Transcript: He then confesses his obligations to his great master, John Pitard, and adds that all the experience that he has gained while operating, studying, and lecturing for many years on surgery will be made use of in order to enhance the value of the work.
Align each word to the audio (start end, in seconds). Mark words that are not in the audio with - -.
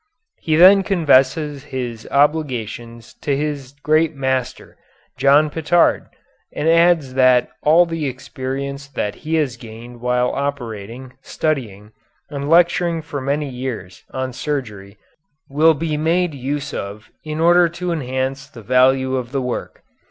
He 0.39 0.55
then 0.55 0.81
confesses 0.81 1.65
his 1.65 2.07
obligations 2.09 3.13
to 3.21 3.37
his 3.37 3.75
great 3.83 4.15
master, 4.15 4.75
John 5.15 5.51
Pitard, 5.51 6.07
and 6.51 6.67
adds 6.67 7.13
that 7.13 7.49
all 7.61 7.85
the 7.85 8.07
experience 8.07 8.87
that 8.87 9.13
he 9.13 9.35
has 9.35 9.57
gained 9.57 10.01
while 10.01 10.31
operating, 10.31 11.13
studying, 11.21 11.91
and 12.31 12.49
lecturing 12.49 13.03
for 13.03 13.21
many 13.21 13.47
years 13.47 14.03
on 14.09 14.33
surgery 14.33 14.97
will 15.47 15.75
be 15.75 15.97
made 15.97 16.33
use 16.33 16.73
of 16.73 17.11
in 17.23 17.39
order 17.39 17.69
to 17.69 17.91
enhance 17.91 18.47
the 18.47 18.63
value 18.63 19.15
of 19.15 19.31
the 19.31 19.41
work. 19.41 19.83